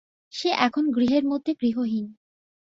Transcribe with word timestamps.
সে 0.33 0.49
এখন 0.57 0.83
গৃহের 0.91 1.23
মধ্যে 1.23 1.51
গৃহহীন। 1.53 2.05